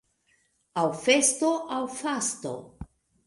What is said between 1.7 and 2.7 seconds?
aŭ fasto.